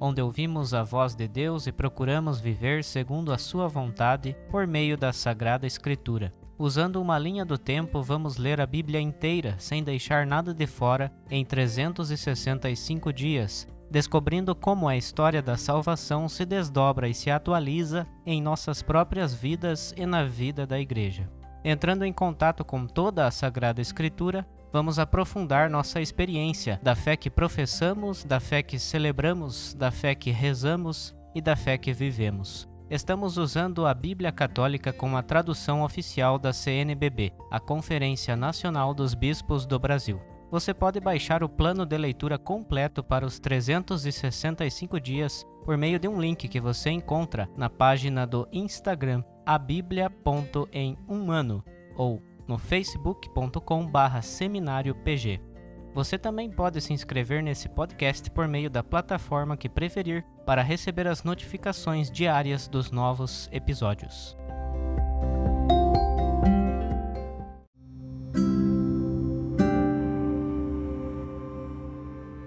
onde 0.00 0.20
ouvimos 0.20 0.74
a 0.74 0.82
voz 0.82 1.14
de 1.14 1.26
Deus 1.26 1.66
e 1.66 1.72
procuramos 1.72 2.40
viver 2.40 2.84
segundo 2.84 3.32
a 3.32 3.38
Sua 3.38 3.68
vontade 3.68 4.36
por 4.50 4.66
meio 4.66 4.96
da 4.96 5.12
Sagrada 5.12 5.66
Escritura. 5.66 6.32
Usando 6.58 7.00
uma 7.02 7.18
linha 7.18 7.44
do 7.44 7.58
tempo, 7.58 8.02
vamos 8.02 8.38
ler 8.38 8.60
a 8.60 8.66
Bíblia 8.66 9.00
inteira, 9.00 9.56
sem 9.58 9.82
deixar 9.82 10.26
nada 10.26 10.54
de 10.54 10.66
fora, 10.66 11.12
em 11.30 11.44
365 11.44 13.12
dias, 13.12 13.68
descobrindo 13.90 14.54
como 14.54 14.88
a 14.88 14.96
história 14.96 15.42
da 15.42 15.56
salvação 15.56 16.28
se 16.28 16.46
desdobra 16.46 17.08
e 17.08 17.14
se 17.14 17.30
atualiza 17.30 18.06
em 18.24 18.40
nossas 18.40 18.82
próprias 18.82 19.34
vidas 19.34 19.92
e 19.96 20.06
na 20.06 20.24
vida 20.24 20.66
da 20.66 20.80
Igreja. 20.80 21.28
Entrando 21.62 22.04
em 22.04 22.12
contato 22.12 22.64
com 22.64 22.86
toda 22.86 23.26
a 23.26 23.30
Sagrada 23.30 23.80
Escritura, 23.80 24.46
vamos 24.76 24.98
aprofundar 24.98 25.70
nossa 25.70 26.02
experiência 26.02 26.78
da 26.82 26.94
fé 26.94 27.16
que 27.16 27.30
professamos, 27.30 28.26
da 28.26 28.38
fé 28.38 28.62
que 28.62 28.78
celebramos, 28.78 29.72
da 29.72 29.90
fé 29.90 30.14
que 30.14 30.30
rezamos 30.30 31.16
e 31.34 31.40
da 31.40 31.56
fé 31.56 31.78
que 31.78 31.94
vivemos. 31.94 32.68
Estamos 32.90 33.38
usando 33.38 33.86
a 33.86 33.94
Bíblia 33.94 34.30
Católica 34.30 34.92
como 34.92 35.16
a 35.16 35.22
tradução 35.22 35.82
oficial 35.82 36.38
da 36.38 36.52
CNBB, 36.52 37.32
a 37.50 37.58
Conferência 37.58 38.36
Nacional 38.36 38.92
dos 38.92 39.14
Bispos 39.14 39.64
do 39.64 39.78
Brasil. 39.78 40.20
Você 40.50 40.74
pode 40.74 41.00
baixar 41.00 41.42
o 41.42 41.48
plano 41.48 41.86
de 41.86 41.96
leitura 41.96 42.36
completo 42.36 43.02
para 43.02 43.24
os 43.24 43.38
365 43.38 45.00
dias 45.00 45.42
por 45.64 45.78
meio 45.78 45.98
de 45.98 46.06
um 46.06 46.20
link 46.20 46.48
que 46.48 46.60
você 46.60 46.90
encontra 46.90 47.48
na 47.56 47.70
página 47.70 48.26
do 48.26 48.46
Instagram 48.52 49.24
a 49.46 49.56
Bíblia.em 49.56 50.98
um 51.08 51.30
ano 51.30 51.64
ou 51.96 52.22
no 52.46 52.58
facebook.com 52.58 53.86
barra 53.86 54.22
seminário 54.22 54.94
PG. 54.94 55.40
Você 55.94 56.18
também 56.18 56.50
pode 56.50 56.80
se 56.80 56.92
inscrever 56.92 57.42
nesse 57.42 57.68
podcast 57.68 58.30
por 58.30 58.46
meio 58.46 58.68
da 58.68 58.84
plataforma 58.84 59.56
que 59.56 59.68
preferir 59.68 60.24
para 60.44 60.62
receber 60.62 61.06
as 61.06 61.24
notificações 61.24 62.10
diárias 62.10 62.68
dos 62.68 62.90
novos 62.90 63.48
episódios. 63.50 64.36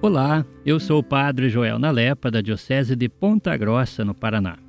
Olá, 0.01 0.45
eu 0.65 0.79
sou 0.79 0.99
o 0.99 1.03
Padre 1.03 1.49
Joel 1.49 1.77
Nalepa, 1.77 2.31
da 2.31 2.39
Diocese 2.39 2.95
de 2.95 3.09
Ponta 3.09 3.57
Grossa, 3.57 4.05
no 4.05 4.15
Paraná. 4.15 4.68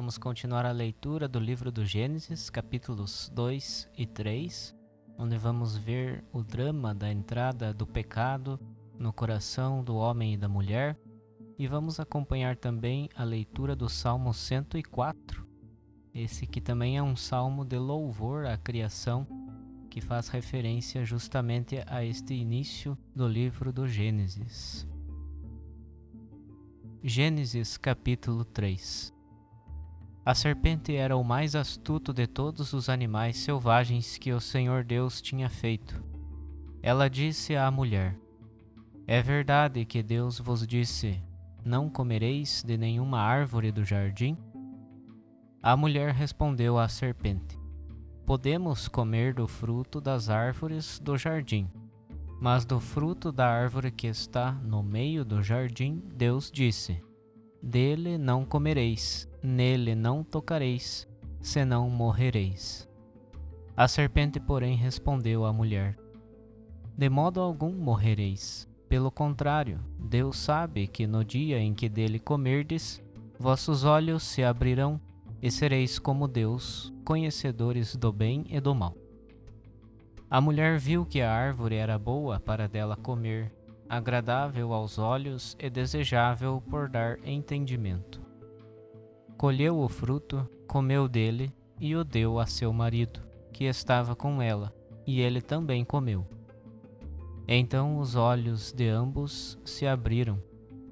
Vamos 0.00 0.16
continuar 0.16 0.64
a 0.64 0.72
leitura 0.72 1.28
do 1.28 1.38
livro 1.38 1.70
do 1.70 1.84
Gênesis, 1.84 2.48
capítulos 2.48 3.30
2 3.34 3.86
e 3.98 4.06
3, 4.06 4.74
onde 5.18 5.36
vamos 5.36 5.76
ver 5.76 6.24
o 6.32 6.42
drama 6.42 6.94
da 6.94 7.12
entrada 7.12 7.74
do 7.74 7.86
pecado 7.86 8.58
no 8.98 9.12
coração 9.12 9.84
do 9.84 9.96
homem 9.96 10.32
e 10.32 10.36
da 10.38 10.48
mulher. 10.48 10.98
E 11.58 11.66
vamos 11.66 12.00
acompanhar 12.00 12.56
também 12.56 13.10
a 13.14 13.24
leitura 13.24 13.76
do 13.76 13.90
Salmo 13.90 14.32
104, 14.32 15.46
esse 16.14 16.46
que 16.46 16.62
também 16.62 16.96
é 16.96 17.02
um 17.02 17.14
salmo 17.14 17.62
de 17.62 17.76
louvor 17.76 18.46
à 18.46 18.56
criação, 18.56 19.26
que 19.90 20.00
faz 20.00 20.28
referência 20.28 21.04
justamente 21.04 21.76
a 21.86 22.02
este 22.02 22.32
início 22.32 22.96
do 23.14 23.28
livro 23.28 23.70
do 23.70 23.86
Gênesis. 23.86 24.88
Gênesis 27.04 27.76
capítulo 27.76 28.46
3 28.46 29.19
A 30.24 30.34
serpente 30.34 30.94
era 30.94 31.16
o 31.16 31.24
mais 31.24 31.56
astuto 31.56 32.12
de 32.12 32.26
todos 32.26 32.74
os 32.74 32.90
animais 32.90 33.38
selvagens 33.38 34.18
que 34.18 34.32
o 34.32 34.40
Senhor 34.40 34.84
Deus 34.84 35.22
tinha 35.22 35.48
feito. 35.48 36.02
Ela 36.82 37.08
disse 37.08 37.56
à 37.56 37.70
mulher: 37.70 38.18
É 39.06 39.22
verdade 39.22 39.84
que 39.86 40.02
Deus 40.02 40.38
vos 40.38 40.66
disse: 40.66 41.22
Não 41.64 41.88
comereis 41.88 42.62
de 42.62 42.76
nenhuma 42.76 43.18
árvore 43.18 43.72
do 43.72 43.82
jardim? 43.82 44.36
A 45.62 45.74
mulher 45.74 46.12
respondeu 46.12 46.78
à 46.78 46.86
serpente: 46.86 47.58
Podemos 48.26 48.88
comer 48.88 49.32
do 49.32 49.48
fruto 49.48 50.02
das 50.02 50.28
árvores 50.28 50.98
do 50.98 51.16
jardim. 51.16 51.66
Mas 52.38 52.64
do 52.64 52.78
fruto 52.78 53.32
da 53.32 53.46
árvore 53.46 53.90
que 53.90 54.06
está 54.06 54.52
no 54.52 54.82
meio 54.82 55.24
do 55.24 55.42
jardim, 55.42 56.02
Deus 56.14 56.50
disse: 56.50 57.02
Dele 57.62 58.16
não 58.16 58.44
comereis, 58.46 59.29
nele 59.42 59.94
não 59.94 60.22
tocareis, 60.22 61.08
senão 61.40 61.88
morrereis. 61.88 62.88
A 63.76 63.88
serpente, 63.88 64.38
porém, 64.38 64.76
respondeu 64.76 65.44
à 65.44 65.52
mulher: 65.52 65.96
De 66.96 67.08
modo 67.08 67.40
algum 67.40 67.72
morrereis. 67.72 68.68
Pelo 68.88 69.10
contrário, 69.10 69.78
Deus 69.98 70.36
sabe 70.36 70.88
que 70.88 71.06
no 71.06 71.24
dia 71.24 71.60
em 71.60 71.72
que 71.72 71.88
dele 71.88 72.18
comerdes, 72.18 73.00
vossos 73.38 73.84
olhos 73.84 74.24
se 74.24 74.42
abrirão 74.42 75.00
e 75.40 75.50
sereis 75.50 75.98
como 75.98 76.26
Deus, 76.26 76.92
conhecedores 77.04 77.94
do 77.96 78.12
bem 78.12 78.44
e 78.48 78.60
do 78.60 78.74
mal. 78.74 78.94
A 80.28 80.40
mulher 80.40 80.78
viu 80.78 81.06
que 81.06 81.20
a 81.20 81.32
árvore 81.32 81.76
era 81.76 81.98
boa 81.98 82.38
para 82.38 82.68
dela 82.68 82.96
comer, 82.96 83.52
agradável 83.88 84.72
aos 84.72 84.98
olhos 84.98 85.56
e 85.58 85.70
desejável 85.70 86.62
por 86.68 86.88
dar 86.88 87.18
entendimento. 87.24 88.19
Colheu 89.40 89.78
o 89.80 89.88
fruto, 89.88 90.46
comeu 90.66 91.08
dele 91.08 91.50
e 91.80 91.96
o 91.96 92.04
deu 92.04 92.38
a 92.38 92.44
seu 92.44 92.74
marido, 92.74 93.22
que 93.54 93.64
estava 93.64 94.14
com 94.14 94.42
ela, 94.42 94.70
e 95.06 95.22
ele 95.22 95.40
também 95.40 95.82
comeu. 95.82 96.28
Então 97.48 97.96
os 97.96 98.16
olhos 98.16 98.70
de 98.70 98.86
ambos 98.86 99.58
se 99.64 99.86
abriram 99.86 100.38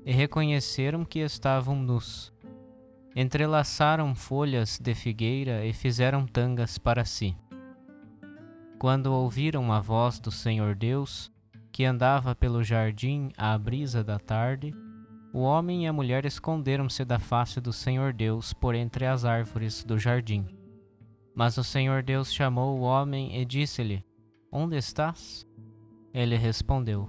e 0.03 0.13
reconheceram 0.13 1.05
que 1.05 1.19
estavam 1.19 1.77
nus. 1.77 2.33
Entrelaçaram 3.15 4.15
folhas 4.15 4.79
de 4.79 4.95
figueira 4.95 5.67
e 5.67 5.75
fizeram 5.75 6.27
tangas 6.27 6.79
para 6.79 7.05
si. 7.05 7.37
Quando 8.79 9.13
ouviram 9.13 9.71
a 9.71 9.81
voz 9.83 10.19
do 10.19 10.31
Senhor 10.31 10.75
Deus, 10.75 11.31
que 11.71 11.85
andava 11.85 12.35
pelo 12.35 12.65
jardim 12.65 13.31
à 13.37 13.59
brisa 13.59 14.03
da 14.03 14.19
tarde, 14.19 14.73
o 15.39 15.43
homem 15.43 15.85
e 15.85 15.87
a 15.87 15.93
mulher 15.93 16.25
esconderam-se 16.25 17.05
da 17.05 17.21
face 17.21 17.61
do 17.61 17.73
Senhor 17.73 18.13
Deus 18.13 18.53
por 18.53 18.75
entre 18.75 19.07
as 19.07 19.25
árvores 19.25 19.85
do 19.85 19.97
jardim. 19.97 20.45
Mas 21.33 21.57
o 21.57 21.63
Senhor 21.63 22.03
Deus 22.03 22.35
chamou 22.35 22.77
o 22.77 22.83
homem 22.83 23.41
e 23.41 23.45
disse-lhe: 23.45 24.05
Onde 24.51 24.77
estás? 24.77 25.47
Ele 26.13 26.35
respondeu: 26.35 27.09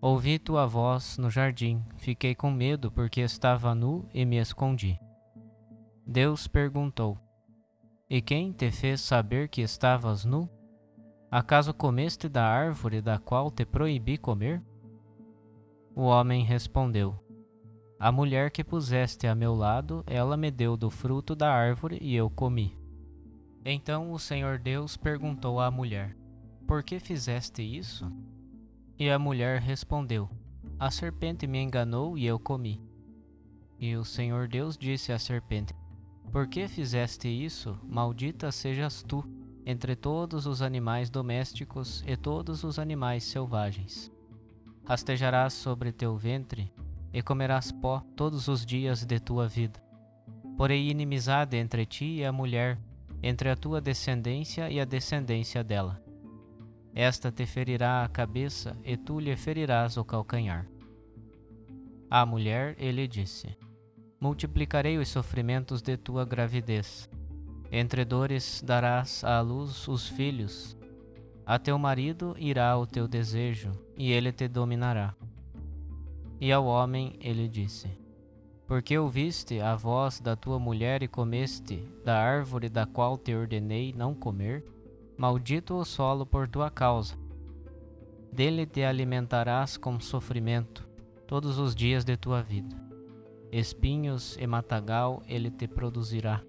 Ouvi 0.00 0.40
tua 0.40 0.66
voz 0.66 1.18
no 1.18 1.30
jardim, 1.30 1.84
fiquei 1.98 2.34
com 2.34 2.50
medo 2.50 2.90
porque 2.90 3.20
estava 3.20 3.76
nu 3.76 4.08
e 4.12 4.24
me 4.24 4.38
escondi. 4.38 4.98
Deus 6.04 6.48
perguntou: 6.48 7.16
E 8.10 8.20
quem 8.20 8.50
te 8.50 8.72
fez 8.72 9.00
saber 9.00 9.48
que 9.48 9.60
estavas 9.60 10.24
nu? 10.24 10.50
Acaso 11.30 11.72
comeste 11.72 12.28
da 12.28 12.44
árvore 12.44 13.00
da 13.00 13.20
qual 13.20 13.52
te 13.52 13.64
proibi 13.64 14.18
comer? 14.18 14.60
O 15.94 16.02
homem 16.06 16.42
respondeu: 16.42 17.24
A 17.98 18.12
mulher 18.12 18.50
que 18.50 18.62
puseste 18.62 19.26
a 19.26 19.34
meu 19.34 19.54
lado, 19.54 20.04
ela 20.06 20.36
me 20.36 20.50
deu 20.50 20.76
do 20.76 20.90
fruto 20.90 21.34
da 21.34 21.50
árvore 21.50 21.98
e 22.02 22.14
eu 22.14 22.28
comi. 22.28 22.76
Então 23.64 24.12
o 24.12 24.18
Senhor 24.18 24.58
Deus 24.58 24.98
perguntou 24.98 25.58
à 25.58 25.70
mulher: 25.70 26.14
Por 26.66 26.82
que 26.82 27.00
fizeste 27.00 27.62
isso? 27.62 28.12
E 28.98 29.08
a 29.08 29.18
mulher 29.18 29.62
respondeu: 29.62 30.28
A 30.78 30.90
serpente 30.90 31.46
me 31.46 31.58
enganou 31.58 32.18
e 32.18 32.26
eu 32.26 32.38
comi. 32.38 32.82
E 33.78 33.96
o 33.96 34.04
Senhor 34.04 34.46
Deus 34.46 34.76
disse 34.76 35.10
à 35.10 35.18
serpente: 35.18 35.74
Por 36.30 36.46
que 36.46 36.68
fizeste 36.68 37.28
isso? 37.28 37.80
Maldita 37.82 38.52
sejas 38.52 39.02
tu 39.02 39.24
entre 39.64 39.96
todos 39.96 40.46
os 40.46 40.60
animais 40.60 41.08
domésticos 41.08 42.04
e 42.06 42.14
todos 42.14 42.62
os 42.62 42.78
animais 42.78 43.24
selvagens. 43.24 44.12
Rastejarás 44.84 45.54
sobre 45.54 45.92
teu 45.92 46.14
ventre 46.14 46.70
e 47.16 47.22
comerás 47.22 47.72
pó 47.72 48.02
todos 48.14 48.46
os 48.46 48.66
dias 48.66 49.02
de 49.02 49.18
tua 49.18 49.48
vida. 49.48 49.82
Porém, 50.54 50.90
inimizade 50.90 51.56
entre 51.56 51.86
ti 51.86 52.16
e 52.16 52.26
a 52.26 52.30
mulher, 52.30 52.78
entre 53.22 53.48
a 53.48 53.56
tua 53.56 53.80
descendência 53.80 54.70
e 54.70 54.78
a 54.78 54.84
descendência 54.84 55.64
dela. 55.64 55.98
Esta 56.94 57.32
te 57.32 57.46
ferirá 57.46 58.04
a 58.04 58.08
cabeça 58.10 58.76
e 58.84 58.98
tu 58.98 59.18
lhe 59.18 59.34
ferirás 59.34 59.96
o 59.96 60.04
calcanhar. 60.04 60.66
À 62.10 62.26
mulher 62.26 62.76
ele 62.78 63.08
disse: 63.08 63.56
Multiplicarei 64.20 64.98
os 64.98 65.08
sofrimentos 65.08 65.80
de 65.80 65.96
tua 65.96 66.22
gravidez. 66.26 67.08
Entre 67.72 68.04
dores 68.04 68.62
darás 68.62 69.24
à 69.24 69.40
luz 69.40 69.88
os 69.88 70.06
filhos. 70.06 70.76
A 71.46 71.58
teu 71.58 71.78
marido 71.78 72.36
irá 72.38 72.76
o 72.76 72.86
teu 72.86 73.08
desejo, 73.08 73.72
e 73.96 74.12
ele 74.12 74.32
te 74.32 74.46
dominará. 74.48 75.14
E 76.40 76.52
ao 76.52 76.66
homem 76.66 77.16
ele 77.20 77.48
disse: 77.48 77.88
Porque 78.66 78.98
ouviste 78.98 79.60
a 79.60 79.74
voz 79.74 80.20
da 80.20 80.36
tua 80.36 80.58
mulher 80.58 81.02
e 81.02 81.08
comeste 81.08 81.82
da 82.04 82.18
árvore 82.18 82.68
da 82.68 82.86
qual 82.86 83.16
te 83.16 83.34
ordenei 83.34 83.92
não 83.92 84.14
comer, 84.14 84.64
maldito 85.16 85.74
o 85.74 85.84
solo 85.84 86.26
por 86.26 86.46
tua 86.48 86.70
causa. 86.70 87.14
Dele 88.32 88.66
te 88.66 88.84
alimentarás 88.84 89.76
com 89.76 89.98
sofrimento 89.98 90.86
todos 91.26 91.58
os 91.58 91.74
dias 91.74 92.04
de 92.04 92.16
tua 92.16 92.42
vida. 92.42 92.76
Espinhos 93.50 94.36
e 94.38 94.46
matagal 94.46 95.22
ele 95.26 95.50
te 95.50 95.66
produzirá 95.66 96.42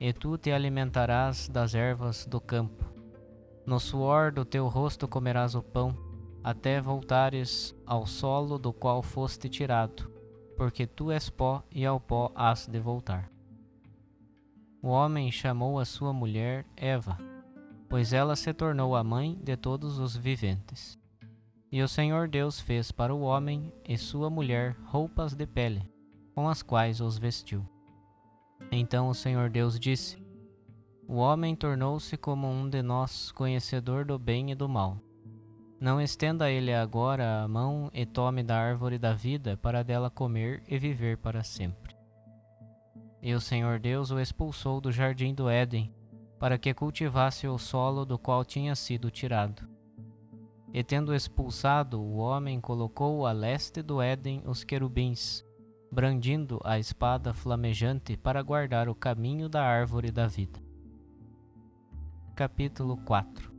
e 0.00 0.12
tu 0.12 0.36
te 0.36 0.50
alimentarás 0.50 1.48
das 1.48 1.76
ervas 1.76 2.26
do 2.26 2.40
campo. 2.40 2.84
No 3.64 3.78
suor 3.78 4.32
do 4.32 4.44
teu 4.44 4.66
rosto 4.66 5.06
comerás 5.06 5.54
o 5.54 5.62
pão, 5.62 5.96
até 6.42 6.80
voltares 6.80 7.74
ao 7.86 8.06
solo 8.06 8.58
do 8.58 8.72
qual 8.72 9.02
foste 9.02 9.48
tirado, 9.48 10.10
porque 10.56 10.86
tu 10.86 11.10
és 11.10 11.30
pó 11.30 11.62
e 11.70 11.86
ao 11.86 12.00
pó 12.00 12.32
has 12.34 12.66
de 12.66 12.78
voltar. 12.78 13.30
O 14.82 14.88
homem 14.88 15.30
chamou 15.30 15.78
a 15.78 15.84
sua 15.84 16.12
mulher 16.12 16.66
Eva, 16.76 17.16
pois 17.88 18.12
ela 18.12 18.34
se 18.34 18.52
tornou 18.52 18.96
a 18.96 19.04
mãe 19.04 19.38
de 19.42 19.56
todos 19.56 19.98
os 19.98 20.16
viventes. 20.16 20.98
E 21.70 21.80
o 21.82 21.88
Senhor 21.88 22.28
Deus 22.28 22.60
fez 22.60 22.90
para 22.90 23.14
o 23.14 23.20
homem 23.20 23.72
e 23.88 23.96
sua 23.96 24.28
mulher 24.28 24.76
roupas 24.84 25.34
de 25.34 25.46
pele, 25.46 25.88
com 26.34 26.48
as 26.48 26.62
quais 26.62 27.00
os 27.00 27.16
vestiu. 27.16 27.66
Então 28.70 29.08
o 29.08 29.14
Senhor 29.14 29.48
Deus 29.48 29.78
disse: 29.78 30.22
O 31.06 31.14
homem 31.14 31.54
tornou-se 31.54 32.16
como 32.16 32.48
um 32.48 32.68
de 32.68 32.82
nós, 32.82 33.30
conhecedor 33.32 34.04
do 34.04 34.18
bem 34.18 34.50
e 34.50 34.54
do 34.54 34.68
mal. 34.68 34.98
Não 35.82 36.00
estenda 36.00 36.48
ele 36.48 36.72
agora 36.72 37.42
a 37.42 37.48
mão 37.48 37.90
e 37.92 38.06
tome 38.06 38.44
da 38.44 38.56
árvore 38.56 39.00
da 39.00 39.14
vida 39.14 39.56
para 39.56 39.82
dela 39.82 40.08
comer 40.08 40.62
e 40.68 40.78
viver 40.78 41.18
para 41.18 41.42
sempre. 41.42 41.96
E 43.20 43.34
o 43.34 43.40
Senhor 43.40 43.80
Deus 43.80 44.12
o 44.12 44.20
expulsou 44.20 44.80
do 44.80 44.92
jardim 44.92 45.34
do 45.34 45.50
Éden, 45.50 45.92
para 46.38 46.56
que 46.56 46.72
cultivasse 46.72 47.48
o 47.48 47.58
solo 47.58 48.04
do 48.04 48.16
qual 48.16 48.44
tinha 48.44 48.76
sido 48.76 49.10
tirado. 49.10 49.68
E 50.72 50.84
tendo 50.84 51.12
expulsado 51.12 52.00
o 52.00 52.18
homem, 52.18 52.60
colocou 52.60 53.26
a 53.26 53.32
leste 53.32 53.82
do 53.82 54.00
Éden 54.00 54.40
os 54.46 54.62
querubins, 54.62 55.44
brandindo 55.90 56.60
a 56.62 56.78
espada 56.78 57.34
flamejante 57.34 58.16
para 58.16 58.40
guardar 58.40 58.88
o 58.88 58.94
caminho 58.94 59.48
da 59.48 59.64
árvore 59.64 60.12
da 60.12 60.28
vida. 60.28 60.60
Capítulo 62.36 62.96
4 62.98 63.51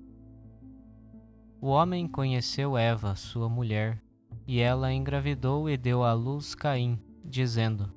O 1.63 1.68
homem 1.68 2.10
conheceu 2.10 2.77
Eva, 2.77 3.15
sua 3.15 3.48
mulher, 3.48 4.04
e 4.45 4.60
ela 4.60 4.92
engravidou 4.92 5.69
e 5.69 5.77
deu 5.77 6.04
à 6.04 6.12
luz 6.12 6.54
Caim, 6.54 7.00
dizendo: 7.24 7.89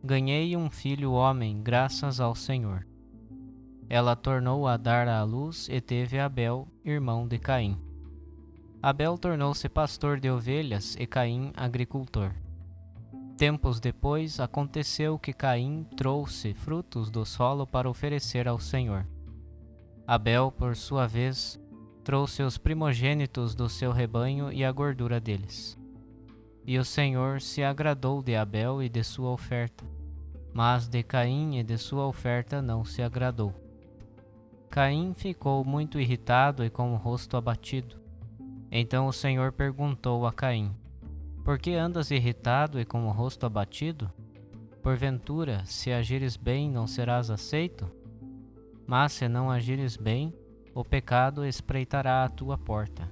Ganhei 0.00 0.56
um 0.56 0.70
filho 0.70 1.10
homem, 1.10 1.60
graças 1.60 2.20
ao 2.20 2.36
Senhor. 2.36 2.86
Ela 3.88 4.14
tornou 4.14 4.64
a 4.64 4.76
dar 4.76 5.08
à 5.08 5.24
luz 5.24 5.68
e 5.68 5.80
teve 5.80 6.20
Abel, 6.20 6.68
irmão 6.84 7.26
de 7.26 7.36
Caim. 7.36 7.76
Abel 8.80 9.18
tornou-se 9.18 9.68
pastor 9.68 10.20
de 10.20 10.30
ovelhas 10.30 10.94
e 10.94 11.04
Caim 11.04 11.50
agricultor. 11.56 12.30
Tempos 13.36 13.80
depois, 13.80 14.38
aconteceu 14.38 15.18
que 15.18 15.32
Caim 15.32 15.84
trouxe 15.96 16.54
frutos 16.54 17.10
do 17.10 17.26
solo 17.26 17.66
para 17.66 17.90
oferecer 17.90 18.46
ao 18.46 18.60
Senhor. 18.60 19.04
Abel, 20.06 20.52
por 20.52 20.76
sua 20.76 21.08
vez, 21.08 21.58
trouxe 22.10 22.42
os 22.42 22.58
primogênitos 22.58 23.54
do 23.54 23.68
seu 23.68 23.92
rebanho 23.92 24.52
e 24.52 24.64
a 24.64 24.72
gordura 24.72 25.20
deles. 25.20 25.78
E 26.66 26.76
o 26.76 26.84
Senhor 26.84 27.40
se 27.40 27.62
agradou 27.62 28.20
de 28.20 28.34
Abel 28.34 28.82
e 28.82 28.88
de 28.88 29.04
sua 29.04 29.30
oferta, 29.30 29.84
mas 30.52 30.88
de 30.88 31.04
Caim 31.04 31.56
e 31.56 31.62
de 31.62 31.78
sua 31.78 32.08
oferta 32.08 32.60
não 32.60 32.84
se 32.84 33.00
agradou. 33.00 33.54
Caim 34.68 35.14
ficou 35.14 35.64
muito 35.64 36.00
irritado 36.00 36.64
e 36.64 36.68
com 36.68 36.92
o 36.92 36.96
rosto 36.96 37.36
abatido. 37.36 37.94
Então 38.72 39.06
o 39.06 39.12
Senhor 39.12 39.52
perguntou 39.52 40.26
a 40.26 40.32
Caim: 40.32 40.74
por 41.44 41.60
que 41.60 41.74
andas 41.74 42.10
irritado 42.10 42.80
e 42.80 42.84
com 42.84 43.06
o 43.06 43.12
rosto 43.12 43.46
abatido? 43.46 44.10
Porventura, 44.82 45.64
se 45.64 45.92
agires 45.92 46.36
bem, 46.36 46.72
não 46.72 46.88
serás 46.88 47.30
aceito? 47.30 47.88
Mas 48.84 49.12
se 49.12 49.28
não 49.28 49.48
agires 49.48 49.96
bem, 49.96 50.34
o 50.74 50.84
pecado 50.84 51.44
espreitará 51.44 52.24
a 52.24 52.28
tua 52.28 52.56
porta. 52.56 53.10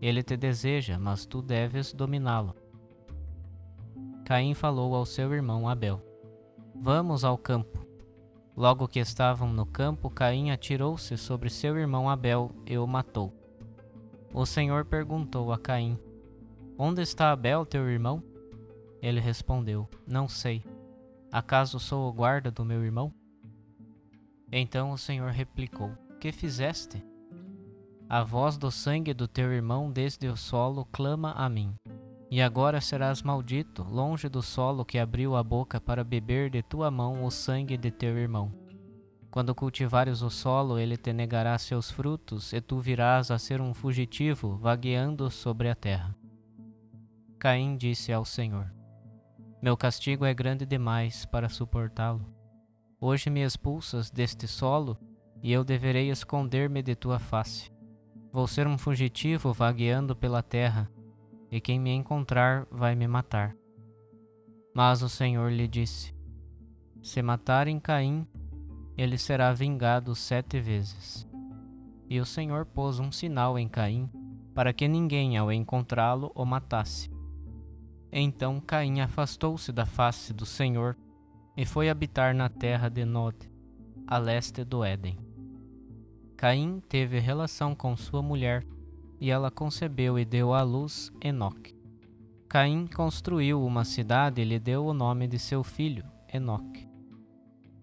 Ele 0.00 0.22
te 0.22 0.36
deseja, 0.36 0.98
mas 0.98 1.26
tu 1.26 1.40
deves 1.40 1.92
dominá-lo. 1.92 2.54
Caim 4.24 4.54
falou 4.54 4.94
ao 4.94 5.04
seu 5.04 5.32
irmão 5.32 5.68
Abel: 5.68 6.00
Vamos 6.74 7.24
ao 7.24 7.36
campo. 7.36 7.86
Logo 8.56 8.86
que 8.86 8.98
estavam 8.98 9.52
no 9.52 9.64
campo, 9.64 10.10
Caim 10.10 10.50
atirou-se 10.50 11.16
sobre 11.16 11.48
seu 11.48 11.76
irmão 11.78 12.08
Abel 12.08 12.50
e 12.66 12.76
o 12.76 12.86
matou. 12.86 13.32
O 14.32 14.44
Senhor 14.46 14.84
perguntou 14.84 15.52
a 15.52 15.58
Caim: 15.58 15.98
Onde 16.78 17.02
está 17.02 17.30
Abel, 17.30 17.64
teu 17.66 17.88
irmão? 17.88 18.22
Ele 19.00 19.20
respondeu: 19.20 19.88
Não 20.06 20.28
sei. 20.28 20.64
Acaso 21.30 21.80
sou 21.80 22.08
o 22.08 22.12
guarda 22.12 22.50
do 22.50 22.64
meu 22.64 22.84
irmão? 22.84 23.12
Então 24.50 24.90
o 24.90 24.98
Senhor 24.98 25.30
replicou: 25.30 25.92
Que 26.22 26.30
fizeste? 26.30 27.04
A 28.08 28.22
voz 28.22 28.56
do 28.56 28.70
sangue 28.70 29.12
do 29.12 29.26
teu 29.26 29.52
irmão 29.52 29.90
desde 29.90 30.28
o 30.28 30.36
solo 30.36 30.86
clama 30.92 31.32
a 31.32 31.48
mim. 31.48 31.74
E 32.30 32.40
agora 32.40 32.80
serás 32.80 33.22
maldito, 33.22 33.82
longe 33.82 34.28
do 34.28 34.40
solo 34.40 34.84
que 34.84 35.00
abriu 35.00 35.34
a 35.34 35.42
boca 35.42 35.80
para 35.80 36.04
beber 36.04 36.48
de 36.48 36.62
tua 36.62 36.92
mão 36.92 37.24
o 37.24 37.30
sangue 37.32 37.76
de 37.76 37.90
teu 37.90 38.16
irmão. 38.16 38.52
Quando 39.32 39.52
cultivares 39.52 40.22
o 40.22 40.30
solo, 40.30 40.78
ele 40.78 40.96
te 40.96 41.12
negará 41.12 41.58
seus 41.58 41.90
frutos, 41.90 42.52
e 42.52 42.60
tu 42.60 42.78
virás 42.78 43.32
a 43.32 43.36
ser 43.36 43.60
um 43.60 43.74
fugitivo 43.74 44.56
vagueando 44.58 45.28
sobre 45.28 45.68
a 45.68 45.74
terra. 45.74 46.14
Caim 47.36 47.76
disse 47.76 48.12
ao 48.12 48.24
Senhor: 48.24 48.72
Meu 49.60 49.76
castigo 49.76 50.24
é 50.24 50.32
grande 50.32 50.64
demais 50.64 51.26
para 51.26 51.48
suportá-lo. 51.48 52.24
Hoje 53.00 53.28
me 53.28 53.40
expulsas 53.40 54.08
deste 54.08 54.46
solo 54.46 54.96
e 55.42 55.52
eu 55.52 55.64
deverei 55.64 56.10
esconder-me 56.10 56.82
de 56.82 56.94
tua 56.94 57.18
face. 57.18 57.72
Vou 58.32 58.46
ser 58.46 58.66
um 58.66 58.78
fugitivo 58.78 59.52
vagueando 59.52 60.14
pela 60.14 60.42
terra, 60.42 60.90
e 61.50 61.60
quem 61.60 61.78
me 61.78 61.90
encontrar 61.90 62.66
vai 62.70 62.94
me 62.94 63.06
matar. 63.06 63.54
Mas 64.74 65.02
o 65.02 65.08
Senhor 65.08 65.50
lhe 65.50 65.66
disse: 65.66 66.14
Se 67.02 67.20
matarem 67.20 67.78
Caim, 67.78 68.26
ele 68.96 69.18
será 69.18 69.52
vingado 69.52 70.14
sete 70.14 70.60
vezes. 70.60 71.28
E 72.08 72.20
o 72.20 72.24
Senhor 72.24 72.64
pôs 72.64 72.98
um 72.98 73.10
sinal 73.10 73.58
em 73.58 73.68
Caim, 73.68 74.08
para 74.54 74.72
que 74.72 74.86
ninguém 74.86 75.36
ao 75.36 75.52
encontrá-lo 75.52 76.30
o 76.34 76.44
matasse. 76.44 77.10
Então 78.10 78.60
Caim 78.60 79.00
afastou-se 79.00 79.72
da 79.72 79.86
face 79.86 80.32
do 80.32 80.46
Senhor 80.46 80.96
e 81.56 81.64
foi 81.64 81.88
habitar 81.88 82.34
na 82.34 82.48
terra 82.48 82.88
de 82.88 83.04
Nod. 83.04 83.50
a 84.06 84.18
leste 84.18 84.64
do 84.64 84.84
Éden. 84.84 85.31
Caim 86.42 86.82
teve 86.88 87.20
relação 87.20 87.72
com 87.72 87.96
sua 87.96 88.20
mulher, 88.20 88.66
e 89.20 89.30
ela 89.30 89.48
concebeu 89.48 90.18
e 90.18 90.24
deu 90.24 90.52
à 90.52 90.64
luz 90.64 91.12
Enoque. 91.22 91.72
Caim 92.48 92.88
construiu 92.88 93.64
uma 93.64 93.84
cidade 93.84 94.42
e 94.42 94.44
lhe 94.44 94.58
deu 94.58 94.84
o 94.84 94.92
nome 94.92 95.28
de 95.28 95.38
seu 95.38 95.62
filho, 95.62 96.04
Enoque. 96.34 96.88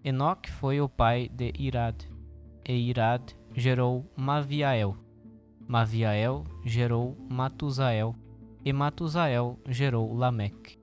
Enoque 0.04 0.50
foi 0.50 0.78
o 0.78 0.90
pai 0.90 1.30
de 1.32 1.54
Irad, 1.58 2.06
e 2.68 2.74
Irad 2.74 3.34
gerou 3.56 4.04
Maviael. 4.14 4.94
Maviael 5.66 6.44
gerou 6.62 7.16
Matusael, 7.30 8.14
e 8.62 8.74
Matusael 8.74 9.58
gerou 9.66 10.12
Lameque. 10.12 10.78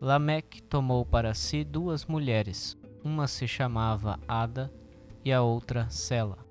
Lameque 0.00 0.62
tomou 0.62 1.04
para 1.04 1.34
si 1.34 1.64
duas 1.64 2.06
mulheres, 2.06 2.78
uma 3.02 3.26
se 3.26 3.48
chamava 3.48 4.20
Ada 4.28 4.72
e 5.24 5.32
a 5.32 5.42
outra 5.42 5.90
Sela. 5.90 6.45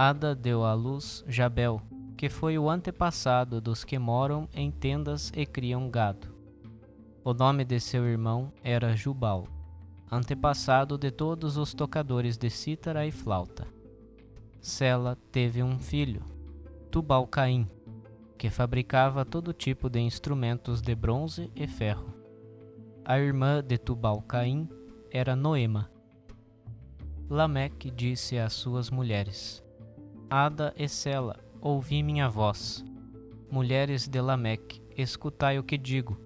Ada 0.00 0.32
deu 0.32 0.64
à 0.64 0.74
luz 0.74 1.24
Jabel, 1.26 1.82
que 2.16 2.28
foi 2.28 2.56
o 2.56 2.70
antepassado 2.70 3.60
dos 3.60 3.82
que 3.82 3.98
moram 3.98 4.48
em 4.54 4.70
tendas 4.70 5.32
e 5.34 5.44
criam 5.44 5.90
gado. 5.90 6.28
O 7.24 7.34
nome 7.34 7.64
de 7.64 7.80
seu 7.80 8.06
irmão 8.06 8.52
era 8.62 8.94
Jubal, 8.94 9.48
antepassado 10.08 10.96
de 10.96 11.10
todos 11.10 11.56
os 11.56 11.74
tocadores 11.74 12.36
de 12.36 12.48
cítara 12.48 13.08
e 13.08 13.10
flauta. 13.10 13.66
Sela 14.60 15.18
teve 15.32 15.64
um 15.64 15.80
filho, 15.80 16.22
Tubal-Caim, 16.92 17.68
que 18.38 18.50
fabricava 18.50 19.24
todo 19.24 19.52
tipo 19.52 19.90
de 19.90 19.98
instrumentos 19.98 20.80
de 20.80 20.94
bronze 20.94 21.50
e 21.56 21.66
ferro. 21.66 22.14
A 23.04 23.18
irmã 23.18 23.60
de 23.64 23.76
Tubal-Caim 23.76 24.68
era 25.10 25.34
Noema. 25.34 25.90
Lameque 27.28 27.90
disse 27.90 28.38
às 28.38 28.52
suas 28.52 28.90
mulheres: 28.90 29.60
Ada 30.30 30.74
e 30.76 30.86
Sela, 30.86 31.42
ouvi 31.58 32.02
minha 32.02 32.28
voz. 32.28 32.84
Mulheres 33.50 34.06
de 34.06 34.20
Lameque, 34.20 34.82
escutai 34.94 35.58
o 35.58 35.62
que 35.62 35.78
digo. 35.78 36.20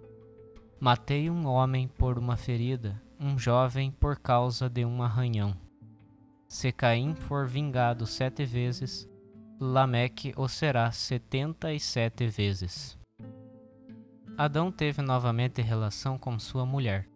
Matei 0.80 1.30
um 1.30 1.46
homem 1.46 1.86
por 1.86 2.18
uma 2.18 2.36
ferida, 2.36 3.00
um 3.20 3.38
jovem 3.38 3.92
por 3.92 4.18
causa 4.18 4.68
de 4.68 4.84
um 4.84 5.04
arranhão. 5.04 5.54
Se 6.48 6.72
Caim 6.72 7.14
for 7.14 7.46
vingado 7.46 8.04
sete 8.04 8.44
vezes, 8.44 9.08
Lameque 9.60 10.34
o 10.36 10.48
será 10.48 10.90
setenta 10.90 11.72
e 11.72 11.78
sete 11.78 12.26
vezes. 12.26 12.98
Adão 14.36 14.72
teve 14.72 15.00
novamente 15.00 15.62
relação 15.62 16.18
com 16.18 16.40
sua 16.40 16.66
mulher. 16.66 17.08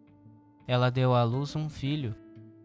Ela 0.65 0.89
deu 0.89 1.13
à 1.13 1.23
luz 1.23 1.53
um 1.53 1.69
filho 1.69 2.15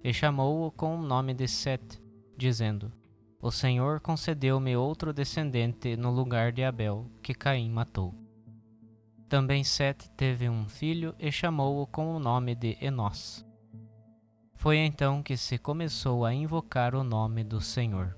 e 0.04 0.12
chamou-o 0.12 0.70
com 0.70 0.96
o 0.96 1.02
nome 1.02 1.34
de 1.34 1.48
Sete, 1.48 2.00
dizendo: 2.36 2.92
O 3.42 3.50
Senhor 3.50 3.98
concedeu-me 3.98 4.76
outro 4.76 5.12
descendente 5.12 5.96
no 5.96 6.12
lugar 6.12 6.52
de 6.52 6.62
Abel, 6.62 7.10
que 7.20 7.34
Caim 7.34 7.68
matou. 7.68 8.14
Também 9.28 9.64
Sete 9.64 10.08
teve 10.10 10.48
um 10.48 10.68
filho 10.68 11.12
e 11.18 11.32
chamou-o 11.32 11.84
com 11.84 12.14
o 12.14 12.20
nome 12.20 12.54
de 12.54 12.78
Enós. 12.80 13.44
Foi 14.54 14.76
então 14.76 15.24
que 15.24 15.36
se 15.36 15.58
começou 15.58 16.24
a 16.24 16.32
invocar 16.32 16.94
o 16.94 17.02
nome 17.02 17.42
do 17.42 17.60
Senhor. 17.60 18.16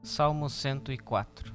Salmo 0.00 0.48
104 0.48 1.52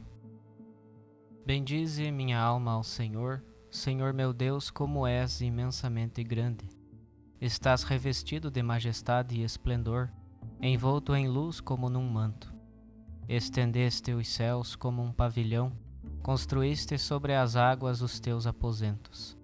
Bendize 1.45 2.11
minha 2.11 2.41
alma 2.41 2.73
ao 2.73 2.83
Senhor, 2.83 3.41
Senhor 3.71 4.11
meu 4.11 4.33
Deus, 4.33 4.69
como 4.69 5.07
és 5.07 5.39
imensamente 5.39 6.21
grande. 6.25 6.67
Estás 7.39 7.83
revestido 7.83 8.51
de 8.51 8.61
majestade 8.61 9.39
e 9.39 9.43
esplendor, 9.43 10.11
envolto 10.61 11.15
em 11.15 11.27
luz 11.27 11.59
como 11.59 11.89
num 11.89 12.07
manto. 12.07 12.53
Estendeste 13.27 14.13
os 14.13 14.27
céus 14.27 14.75
como 14.75 15.01
um 15.01 15.11
pavilhão, 15.11 15.71
construíste 16.21 16.97
sobre 16.97 17.33
as 17.33 17.55
águas 17.55 18.01
os 18.01 18.19
teus 18.19 18.47
aposentos. 18.47 19.37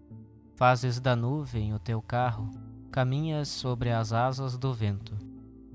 Fazes 0.55 0.99
da 0.99 1.15
nuvem 1.15 1.73
o 1.73 1.79
teu 1.79 2.01
carro, 2.01 2.49
caminhas 2.91 3.47
sobre 3.47 3.89
as 3.91 4.13
asas 4.13 4.57
do 4.57 4.73
vento. 4.73 5.17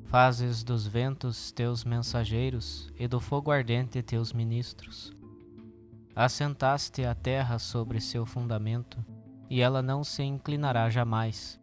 Fazes 0.05 0.63
dos 0.63 0.87
ventos 0.87 1.51
teus 1.51 1.85
mensageiros 1.85 2.93
e 2.97 3.09
do 3.09 3.19
fogo 3.19 3.51
ardente 3.51 4.01
teus 4.03 4.33
ministros. 4.33 5.13
Assentaste 6.15 7.05
a 7.05 7.15
terra 7.15 7.59
sobre 7.59 8.01
seu 8.01 8.25
fundamento, 8.25 9.05
e 9.51 9.61
ela 9.61 9.83
não 9.83 10.05
se 10.05 10.23
inclinará 10.23 10.89
jamais. 10.89 11.61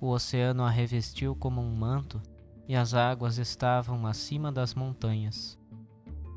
O 0.00 0.08
oceano 0.08 0.64
a 0.64 0.70
revestiu 0.70 1.36
como 1.36 1.60
um 1.60 1.74
manto, 1.76 2.20
e 2.68 2.74
as 2.74 2.94
águas 2.94 3.38
estavam 3.38 4.06
acima 4.06 4.52
das 4.52 4.74
montanhas. 4.74 5.58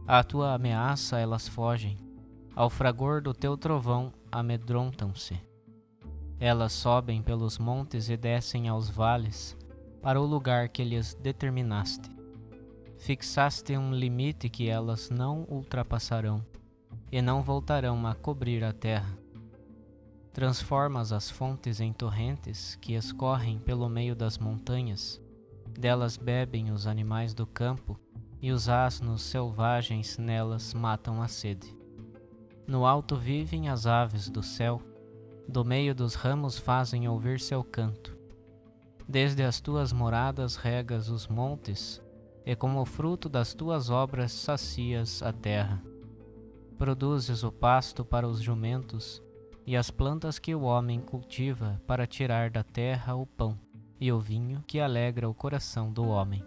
À 0.07 0.23
tua 0.23 0.53
ameaça 0.53 1.17
elas 1.17 1.47
fogem, 1.47 1.97
ao 2.55 2.69
fragor 2.69 3.21
do 3.21 3.33
teu 3.33 3.57
trovão 3.57 4.13
amedrontam-se. 4.31 5.39
Elas 6.39 6.73
sobem 6.73 7.21
pelos 7.21 7.57
montes 7.57 8.09
e 8.09 8.17
descem 8.17 8.67
aos 8.67 8.89
vales, 8.89 9.57
para 10.01 10.21
o 10.21 10.25
lugar 10.25 10.69
que 10.69 10.83
lhes 10.83 11.15
determinaste. 11.15 12.09
Fixaste 12.97 13.77
um 13.77 13.93
limite 13.93 14.49
que 14.49 14.69
elas 14.69 15.09
não 15.09 15.45
ultrapassarão, 15.49 16.45
e 17.11 17.21
não 17.21 17.41
voltarão 17.41 18.05
a 18.05 18.13
cobrir 18.13 18.63
a 18.63 18.71
terra. 18.71 19.17
Transformas 20.33 21.11
as 21.11 21.29
fontes 21.29 21.79
em 21.79 21.93
torrentes 21.93 22.75
que 22.75 22.93
escorrem 22.93 23.57
pelo 23.57 23.87
meio 23.87 24.15
das 24.15 24.37
montanhas. 24.37 25.21
Delas 25.77 26.15
bebem 26.15 26.71
os 26.71 26.87
animais 26.87 27.33
do 27.33 27.45
campo, 27.45 27.99
e 28.41 28.51
os 28.51 28.69
asnos 28.69 29.23
selvagens 29.23 30.17
nelas 30.17 30.73
matam 30.73 31.21
a 31.21 31.27
sede. 31.27 31.75
No 32.65 32.85
alto 32.85 33.15
vivem 33.17 33.67
as 33.67 33.85
aves 33.85 34.29
do 34.29 34.41
céu, 34.41 34.81
do 35.47 35.65
meio 35.65 35.93
dos 35.93 36.15
ramos 36.15 36.57
fazem 36.57 37.07
ouvir 37.09 37.39
seu 37.39 37.63
canto. 37.63 38.17
Desde 39.07 39.43
as 39.43 39.59
tuas 39.59 39.91
moradas 39.91 40.55
regas 40.55 41.09
os 41.09 41.27
montes, 41.27 42.01
e 42.45 42.55
como 42.55 42.85
fruto 42.85 43.27
das 43.27 43.53
tuas 43.53 43.89
obras 43.89 44.31
sacias 44.31 45.21
a 45.21 45.33
terra. 45.33 45.83
Produzes 46.77 47.43
o 47.43 47.51
pasto 47.51 48.05
para 48.05 48.27
os 48.27 48.39
jumentos, 48.41 49.21
e 49.65 49.75
as 49.75 49.91
plantas 49.91 50.39
que 50.39 50.55
o 50.55 50.61
homem 50.61 51.01
cultiva 51.01 51.81
para 51.85 52.07
tirar 52.07 52.49
da 52.49 52.63
terra 52.63 53.15
o 53.15 53.25
pão, 53.25 53.59
e 53.99 54.11
o 54.11 54.19
vinho 54.19 54.63
que 54.67 54.79
alegra 54.79 55.29
o 55.29 55.33
coração 55.33 55.91
do 55.91 56.07
homem. 56.07 56.43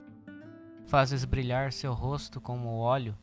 Fazes 0.86 1.24
brilhar 1.24 1.72
seu 1.72 1.92
rosto 1.92 2.40
como 2.40 2.68
o 2.68 2.78
óleo, 2.78 3.16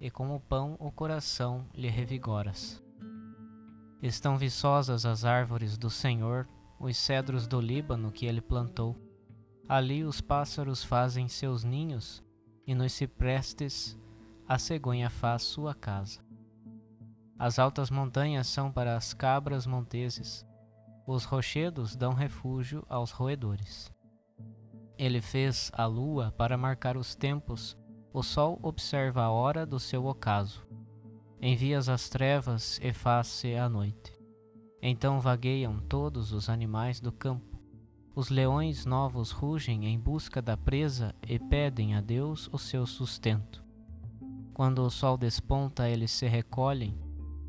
e 0.00 0.10
com 0.10 0.34
o 0.34 0.40
pão 0.40 0.76
o 0.78 0.90
coração 0.90 1.66
lhe 1.74 1.88
revigoras. 1.88 2.82
Estão 4.02 4.36
viçosas 4.36 5.06
as 5.06 5.24
árvores 5.24 5.78
do 5.78 5.88
Senhor 5.88 6.48
os 6.82 6.96
cedros 6.96 7.46
do 7.46 7.60
Líbano 7.60 8.10
que 8.10 8.26
ele 8.26 8.40
plantou. 8.40 8.96
Ali 9.68 10.02
os 10.02 10.20
pássaros 10.20 10.82
fazem 10.82 11.28
seus 11.28 11.62
ninhos, 11.62 12.24
e 12.66 12.74
nos 12.74 12.92
ciprestes 12.92 13.96
a 14.48 14.58
cegonha 14.58 15.08
faz 15.08 15.42
sua 15.42 15.74
casa. 15.74 16.20
As 17.38 17.60
altas 17.60 17.88
montanhas 17.88 18.48
são 18.48 18.70
para 18.72 18.96
as 18.96 19.14
cabras 19.14 19.64
monteses, 19.64 20.44
os 21.06 21.24
rochedos 21.24 21.96
dão 21.96 22.12
refúgio 22.12 22.84
aos 22.88 23.10
roedores. 23.10 23.92
Ele 24.98 25.20
fez 25.20 25.70
a 25.74 25.86
lua 25.86 26.32
para 26.36 26.56
marcar 26.56 26.96
os 26.96 27.14
tempos, 27.14 27.76
o 28.12 28.22
sol 28.22 28.58
observa 28.62 29.22
a 29.22 29.30
hora 29.30 29.66
do 29.66 29.80
seu 29.80 30.06
ocaso. 30.06 30.66
Envias 31.40 31.88
as 31.88 32.08
trevas 32.08 32.78
e 32.82 32.92
faz-se 32.92 33.54
a 33.56 33.68
noite. 33.68 34.12
Então 34.80 35.20
vagueiam 35.20 35.80
todos 35.80 36.32
os 36.32 36.48
animais 36.48 37.00
do 37.00 37.10
campo. 37.10 37.58
Os 38.14 38.28
leões 38.28 38.84
novos 38.84 39.30
rugem 39.30 39.86
em 39.86 39.98
busca 39.98 40.42
da 40.42 40.56
presa 40.56 41.14
e 41.26 41.38
pedem 41.38 41.94
a 41.94 42.00
Deus 42.00 42.48
o 42.52 42.58
seu 42.58 42.86
sustento. 42.86 43.64
Quando 44.52 44.82
o 44.82 44.90
sol 44.90 45.16
desponta, 45.16 45.88
eles 45.88 46.10
se 46.10 46.26
recolhem 46.26 46.96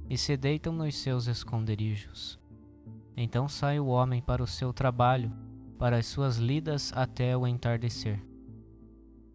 e 0.10 0.18
se 0.18 0.38
deitam 0.38 0.72
nos 0.74 0.96
seus 0.96 1.28
esconderijos. 1.28 2.40
Então 3.16 3.48
sai 3.48 3.80
o 3.80 3.88
homem 3.88 4.22
para 4.22 4.44
o 4.44 4.48
seu 4.48 4.74
trabalho, 4.74 5.32
para 5.78 5.98
as 5.98 6.06
suas 6.06 6.38
lidas 6.38 6.92
até 6.96 7.36
o 7.38 7.46
entardecer. 7.46 8.24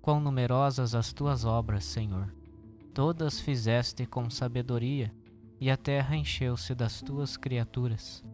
Quão 0.01 0.21
numerosas 0.21 0.95
as 0.95 1.13
tuas 1.13 1.45
obras, 1.45 1.85
Senhor! 1.85 2.35
Todas 2.95 3.41
fizeste 3.41 4.07
com 4.07 4.29
sabedoria 4.29 5.15
e 5.61 5.71
a 5.71 5.77
terra 5.77 6.17
encheu-se 6.17 6.75
das 6.75 7.01
tuas 7.01 7.37
criaturas. 7.37 8.25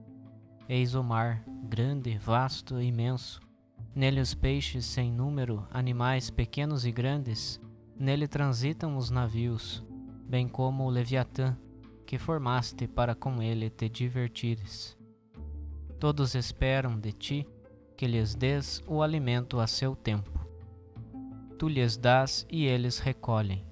Eis 0.69 0.95
o 0.95 1.03
mar, 1.03 1.45
grande, 1.65 2.17
vasto 2.17 2.81
e 2.81 2.87
imenso. 2.87 3.41
Nele 3.95 4.21
os 4.21 4.35
peixes 4.35 4.87
sem 4.87 5.13
número, 5.13 5.67
animais 5.71 6.31
pequenos 6.31 6.87
e 6.87 6.93
grandes. 6.93 7.61
Nele 7.99 8.27
transitam 8.27 8.97
os 8.97 9.11
navios, 9.11 9.85
bem 10.27 10.49
como 10.49 10.85
o 10.85 10.91
Leviatã, 10.91 11.57
que 12.07 12.19
formaste 12.19 12.87
para 12.87 13.15
com 13.15 13.43
ele 13.43 13.69
te 13.69 13.89
divertires. 13.89 14.97
Todos 16.05 16.35
esperam 16.35 17.01
de 17.01 17.13
ti, 17.13 17.49
que 17.97 18.07
lhes 18.07 18.35
des 18.35 18.85
o 18.87 19.01
alimento 19.01 19.59
a 19.59 19.67
seu 19.67 19.97
tempo. 19.97 20.39
Tu 21.59 21.67
lhes 21.67 21.97
dás 21.97 22.47
e 22.51 22.67
eles 22.67 22.99
recolhem. 22.99 23.65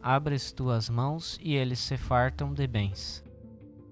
Abres 0.00 0.52
tuas 0.52 0.88
mãos 0.88 1.40
e 1.42 1.56
eles 1.56 1.80
se 1.80 1.96
fartam 1.96 2.54
de 2.54 2.68
bens. 2.68 3.24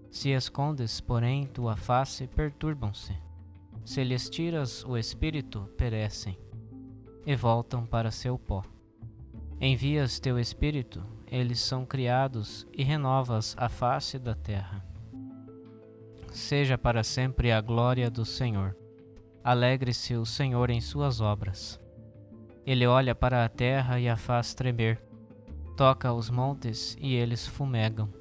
Se 0.09 0.29
escondes, 0.29 1.01
porém, 1.01 1.49
tua 1.49 1.75
face, 1.75 2.29
perturbam-se. 2.29 3.13
Se 3.85 4.05
lhes 4.05 4.31
tiras 4.31 4.85
o 4.85 4.97
espírito, 4.97 5.69
perecem 5.77 6.39
e 7.27 7.35
voltam 7.35 7.85
para 7.85 8.13
seu 8.13 8.39
pó. 8.39 8.63
Envias 9.61 10.21
teu 10.21 10.39
espírito, 10.39 11.05
eles 11.27 11.59
são 11.59 11.85
criados 11.85 12.69
e 12.73 12.85
renovas 12.85 13.57
a 13.59 13.69
face 13.69 14.17
da 14.17 14.37
terra. 14.37 14.87
Seja 16.31 16.77
para 16.77 17.03
sempre 17.03 17.51
a 17.51 17.61
glória 17.61 18.11
do 18.11 18.25
Senhor. 18.25 18.77
Alegre-se 19.43 20.15
o 20.15 20.27
Senhor 20.27 20.71
em 20.71 20.81
suas 20.81 21.21
obras. 21.21 21.81
Ele 22.67 22.87
olha 22.87 23.15
para 23.15 23.45
a 23.45 23.49
terra 23.49 23.99
e 23.99 24.09
a 24.09 24.17
faz 24.17 24.55
tremer. 24.55 25.01
Toca 25.77 26.13
os 26.13 26.29
montes 26.29 26.97
e 27.01 27.15
eles 27.15 27.47
fumegam. 27.47 28.13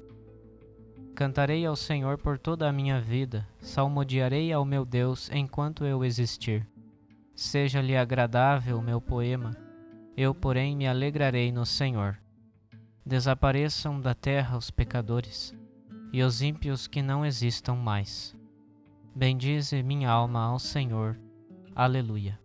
Cantarei 1.14 1.66
ao 1.66 1.74
Senhor 1.74 2.16
por 2.16 2.38
toda 2.38 2.68
a 2.68 2.72
minha 2.72 3.00
vida, 3.00 3.46
salmodiarei 3.60 4.52
ao 4.52 4.64
meu 4.64 4.84
Deus 4.84 5.28
enquanto 5.32 5.84
eu 5.84 6.04
existir. 6.04 6.66
Seja-lhe 7.34 7.96
agradável 7.96 8.78
o 8.78 8.82
meu 8.82 9.00
poema, 9.00 9.56
eu, 10.16 10.32
porém, 10.32 10.76
me 10.76 10.86
alegrarei 10.86 11.50
no 11.50 11.66
Senhor. 11.66 12.18
Desapareçam 13.04 14.00
da 14.00 14.14
terra 14.14 14.56
os 14.56 14.70
pecadores, 14.70 15.54
e 16.12 16.22
os 16.22 16.42
ímpios 16.42 16.86
que 16.86 17.02
não 17.02 17.24
existam 17.24 17.74
mais. 17.74 18.36
Bendize 19.14 19.82
minha 19.82 20.10
alma 20.10 20.44
ao 20.44 20.58
Senhor. 20.58 21.18
Aleluia. 21.74 22.38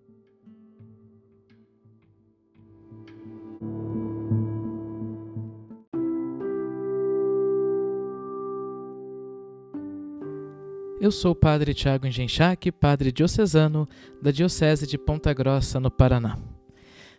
Eu 11.03 11.11
sou 11.11 11.33
o 11.33 11.35
Padre 11.35 11.73
Tiago 11.73 12.07
Engenchac, 12.07 12.71
Padre 12.71 13.11
Diocesano 13.11 13.87
da 14.21 14.31
Diocese 14.31 14.87
de 14.87 14.97
Ponta 14.97 15.33
Grossa, 15.33 15.77
no 15.77 15.91
Paraná. 15.91 16.37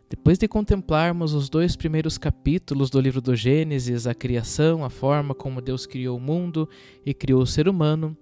Depois 0.09 0.39
de 0.39 0.47
contemplarmos 0.47 1.33
os 1.33 1.49
dois 1.49 1.77
primeiros 1.77 2.19
capítulos 2.19 2.91
do 2.91 3.01
livro 3.01 3.21
do 3.21 3.35
Gênesis, 3.35 4.07
a 4.07 4.15
criação, 4.15 4.85
a 4.85 4.91
forma 4.91 5.35
como 5.35 5.63
Deus 5.63 5.87
criou 5.87 6.19
o 6.19 6.21
mundo 6.21 6.69
e 7.05 7.15
criou 7.15 7.43
o 7.43 7.47
ser 7.47 7.69
humano, 7.69 8.17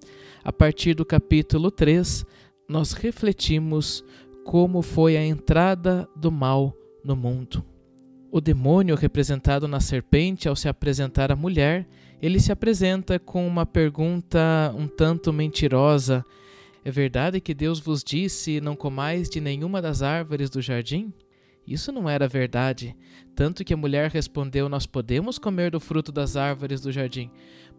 a 0.44 0.52
partir 0.52 0.94
do 0.94 1.04
capítulo 1.04 1.70
3, 1.70 2.24
nós 2.68 2.92
refletimos 2.92 4.04
como 4.44 4.82
foi 4.82 5.16
a 5.16 5.24
entrada 5.24 6.08
do 6.16 6.30
mal 6.30 6.74
no 7.04 7.16
mundo. 7.16 7.64
O 8.30 8.40
demônio, 8.40 8.96
representado 8.96 9.68
na 9.68 9.78
serpente, 9.78 10.48
ao 10.48 10.56
se 10.56 10.68
apresentar 10.68 11.30
à 11.30 11.36
mulher, 11.36 11.86
ele 12.20 12.40
se 12.40 12.50
apresenta 12.50 13.18
com 13.18 13.46
uma 13.46 13.66
pergunta 13.66 14.72
um 14.76 14.86
tanto 14.86 15.32
mentirosa: 15.32 16.24
É 16.84 16.90
verdade 16.90 17.40
que 17.40 17.52
Deus 17.52 17.78
vos 17.78 18.02
disse: 18.02 18.60
Não 18.60 18.74
comais 18.74 19.28
de 19.28 19.40
nenhuma 19.40 19.82
das 19.82 20.00
árvores 20.02 20.48
do 20.48 20.62
jardim? 20.62 21.12
Isso 21.66 21.92
não 21.92 22.08
era 22.08 22.26
verdade. 22.26 22.96
Tanto 23.34 23.64
que 23.64 23.72
a 23.72 23.76
mulher 23.76 24.10
respondeu: 24.10 24.68
Nós 24.68 24.86
podemos 24.86 25.38
comer 25.38 25.70
do 25.70 25.80
fruto 25.80 26.10
das 26.10 26.36
árvores 26.36 26.80
do 26.80 26.90
jardim, 26.90 27.30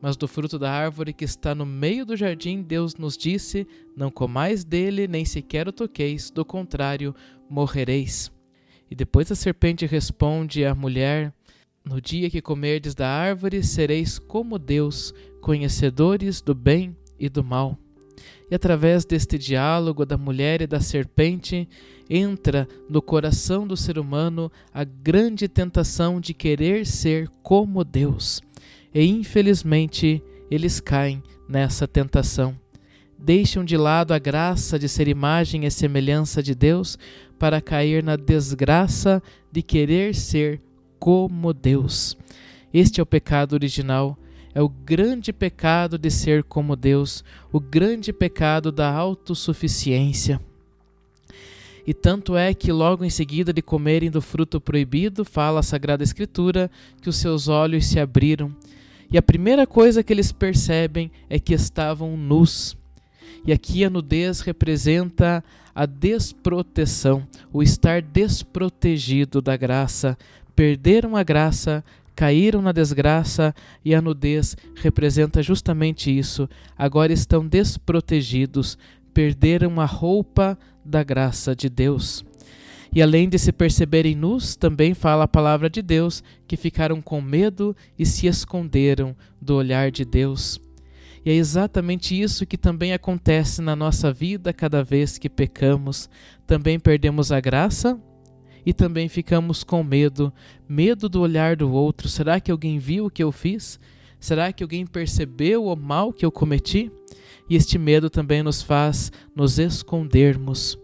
mas 0.01 0.15
do 0.15 0.27
fruto 0.27 0.57
da 0.57 0.71
árvore 0.71 1.13
que 1.13 1.25
está 1.25 1.53
no 1.53 1.65
meio 1.65 2.05
do 2.05 2.15
jardim, 2.15 2.61
Deus 2.61 2.95
nos 2.95 3.17
disse: 3.17 3.67
Não 3.95 4.09
comais 4.09 4.63
dele, 4.63 5.07
nem 5.07 5.25
sequer 5.25 5.67
o 5.67 5.73
toqueis, 5.73 6.31
do 6.31 6.45
contrário, 6.45 7.13
morrereis. 7.49 8.31
E 8.89 8.95
depois 8.95 9.31
a 9.31 9.35
serpente 9.35 9.85
responde 9.85 10.65
à 10.65 10.73
mulher: 10.73 11.33
no 11.85 11.99
dia 11.99 12.29
que 12.29 12.41
comerdes 12.41 12.95
da 12.95 13.09
árvore, 13.09 13.61
sereis 13.61 14.17
como 14.17 14.57
Deus, 14.57 15.13
conhecedores 15.41 16.41
do 16.41 16.55
bem 16.55 16.95
e 17.19 17.27
do 17.27 17.43
mal. 17.43 17.77
E 18.49 18.55
através 18.55 19.05
deste 19.05 19.37
diálogo 19.37 20.05
da 20.05 20.17
mulher 20.17 20.61
e 20.61 20.67
da 20.67 20.79
serpente, 20.79 21.67
entra 22.09 22.67
no 22.89 23.01
coração 23.01 23.65
do 23.65 23.75
ser 23.75 23.97
humano 23.97 24.51
a 24.73 24.83
grande 24.83 25.47
tentação 25.47 26.19
de 26.19 26.33
querer 26.33 26.85
ser 26.85 27.29
como 27.41 27.83
Deus. 27.83 28.41
E 28.93 29.05
infelizmente, 29.05 30.21
eles 30.51 30.79
caem 30.79 31.23
nessa 31.47 31.87
tentação. 31.87 32.55
Deixam 33.17 33.63
de 33.63 33.77
lado 33.77 34.13
a 34.13 34.19
graça 34.19 34.77
de 34.77 34.89
ser 34.89 35.07
imagem 35.07 35.65
e 35.65 35.71
semelhança 35.71 36.43
de 36.43 36.53
Deus 36.53 36.97
para 37.39 37.61
cair 37.61 38.03
na 38.03 38.15
desgraça 38.15 39.23
de 39.51 39.61
querer 39.61 40.13
ser 40.13 40.61
como 40.99 41.53
Deus. 41.53 42.17
Este 42.73 42.99
é 42.99 43.03
o 43.03 43.05
pecado 43.05 43.53
original, 43.53 44.17
é 44.53 44.61
o 44.61 44.69
grande 44.69 45.33
pecado 45.33 45.97
de 45.97 46.09
ser 46.09 46.43
como 46.43 46.75
Deus, 46.75 47.23
o 47.51 47.59
grande 47.59 48.13
pecado 48.13 48.71
da 48.71 48.91
autossuficiência. 48.91 50.39
E 51.85 51.93
tanto 51.93 52.37
é 52.37 52.53
que 52.53 52.71
logo 52.71 53.03
em 53.03 53.09
seguida 53.09 53.51
de 53.51 53.61
comerem 53.61 54.09
do 54.09 54.21
fruto 54.21 54.61
proibido, 54.61 55.25
fala 55.25 55.59
a 55.59 55.63
Sagrada 55.63 56.03
Escritura 56.03 56.71
que 57.01 57.09
os 57.09 57.17
seus 57.17 57.47
olhos 57.47 57.85
se 57.85 57.99
abriram. 57.99 58.55
E 59.11 59.17
a 59.17 59.21
primeira 59.21 59.67
coisa 59.67 60.01
que 60.01 60.13
eles 60.13 60.31
percebem 60.31 61.11
é 61.29 61.39
que 61.39 61.53
estavam 61.53 62.15
nus. 62.15 62.77
E 63.45 63.51
aqui 63.51 63.83
a 63.83 63.89
nudez 63.89 64.39
representa 64.39 65.43
a 65.75 65.85
desproteção, 65.85 67.27
o 67.51 67.61
estar 67.61 68.01
desprotegido 68.01 69.41
da 69.41 69.57
graça, 69.57 70.17
perderam 70.55 71.17
a 71.17 71.23
graça, 71.23 71.83
caíram 72.15 72.61
na 72.61 72.71
desgraça 72.71 73.53
e 73.83 73.93
a 73.93 74.01
nudez 74.01 74.55
representa 74.75 75.41
justamente 75.41 76.15
isso. 76.15 76.47
Agora 76.77 77.11
estão 77.11 77.47
desprotegidos, 77.47 78.77
perderam 79.13 79.79
a 79.79 79.85
roupa 79.85 80.57
da 80.83 81.03
graça 81.03 81.55
de 81.55 81.69
Deus. 81.69 82.25
E 82.95 83.01
além 83.01 83.27
de 83.27 83.39
se 83.39 83.51
perceberem 83.51 84.15
nus, 84.15 84.55
também 84.55 84.93
fala 84.93 85.23
a 85.23 85.27
palavra 85.27 85.69
de 85.69 85.81
Deus 85.81 86.23
que 86.47 86.55
ficaram 86.55 87.01
com 87.01 87.19
medo 87.19 87.75
e 87.97 88.05
se 88.05 88.27
esconderam 88.27 89.15
do 89.41 89.55
olhar 89.55 89.89
de 89.89 90.05
Deus. 90.05 90.61
E 91.25 91.31
é 91.31 91.33
exatamente 91.33 92.19
isso 92.19 92.45
que 92.45 92.57
também 92.57 92.93
acontece 92.93 93.61
na 93.61 93.75
nossa 93.75 94.11
vida 94.11 94.53
cada 94.53 94.83
vez 94.83 95.17
que 95.17 95.29
pecamos. 95.29 96.09
Também 96.45 96.79
perdemos 96.79 97.31
a 97.31 97.39
graça 97.39 97.99
e 98.65 98.73
também 98.73 99.09
ficamos 99.09 99.63
com 99.63 99.83
medo, 99.83 100.31
medo 100.67 101.09
do 101.09 101.21
olhar 101.21 101.55
do 101.55 101.71
outro. 101.71 102.07
Será 102.07 102.39
que 102.39 102.51
alguém 102.51 102.79
viu 102.79 103.05
o 103.05 103.09
que 103.09 103.23
eu 103.23 103.31
fiz? 103.31 103.79
Será 104.19 104.53
que 104.53 104.63
alguém 104.63 104.85
percebeu 104.85 105.65
o 105.65 105.75
mal 105.75 106.13
que 106.13 106.25
eu 106.25 106.31
cometi? 106.31 106.91
E 107.49 107.55
este 107.55 107.77
medo 107.77 108.09
também 108.09 108.41
nos 108.41 108.61
faz 108.61 109.11
nos 109.35 109.59
escondermos. 109.59 110.77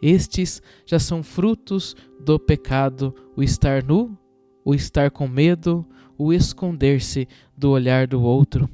Estes 0.00 0.62
já 0.86 0.98
são 0.98 1.22
frutos 1.22 1.96
do 2.18 2.38
pecado: 2.38 3.14
o 3.36 3.42
estar 3.42 3.82
nu, 3.82 4.16
o 4.64 4.74
estar 4.74 5.10
com 5.10 5.26
medo, 5.26 5.84
o 6.16 6.32
esconder-se 6.32 7.26
do 7.56 7.70
olhar 7.70 8.06
do 8.06 8.22
outro. 8.22 8.68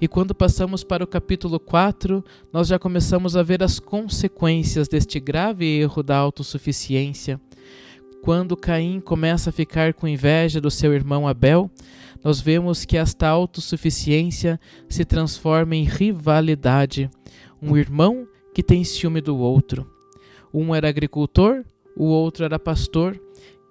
E 0.00 0.06
quando 0.06 0.34
passamos 0.34 0.84
para 0.84 1.04
o 1.04 1.06
capítulo 1.06 1.58
4, 1.58 2.22
nós 2.52 2.68
já 2.68 2.78
começamos 2.78 3.34
a 3.34 3.42
ver 3.42 3.62
as 3.62 3.78
consequências 3.78 4.88
deste 4.88 5.18
grave 5.18 5.64
erro 5.64 6.02
da 6.02 6.16
autossuficiência. 6.16 7.40
Quando 8.26 8.56
Caim 8.56 8.98
começa 8.98 9.50
a 9.50 9.52
ficar 9.52 9.94
com 9.94 10.08
inveja 10.08 10.60
do 10.60 10.68
seu 10.68 10.92
irmão 10.92 11.28
Abel, 11.28 11.70
nós 12.24 12.40
vemos 12.40 12.84
que 12.84 12.96
esta 12.96 13.28
autossuficiência 13.28 14.58
se 14.88 15.04
transforma 15.04 15.76
em 15.76 15.84
rivalidade. 15.84 17.08
Um 17.62 17.76
irmão 17.76 18.26
que 18.52 18.64
tem 18.64 18.82
ciúme 18.82 19.20
do 19.20 19.38
outro. 19.38 19.88
Um 20.52 20.74
era 20.74 20.88
agricultor, 20.88 21.64
o 21.96 22.06
outro 22.06 22.44
era 22.44 22.58
pastor, 22.58 23.16